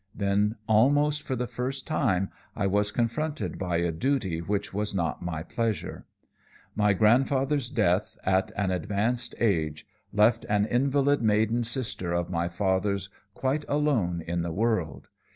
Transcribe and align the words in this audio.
Then, 0.15 0.55
almost 0.65 1.21
for 1.21 1.35
the 1.35 1.45
first 1.45 1.85
time, 1.85 2.31
I 2.55 2.65
was 2.65 2.91
confronted 2.91 3.59
by 3.59 3.77
a 3.77 3.91
duty 3.91 4.39
which 4.39 4.73
was 4.73 4.95
not 4.95 5.21
my 5.21 5.43
pleasure. 5.43 6.07
"My 6.75 6.93
grandfather's 6.93 7.69
death, 7.69 8.17
at 8.23 8.51
an 8.57 8.71
advanced 8.71 9.35
age, 9.39 9.85
left 10.11 10.43
an 10.49 10.65
invalid 10.65 11.21
maiden 11.21 11.63
sister 11.63 12.13
of 12.13 12.31
my 12.31 12.47
father's 12.49 13.11
quite 13.35 13.63
alone 13.67 14.23
in 14.25 14.41
the 14.41 14.51
world. 14.51 15.07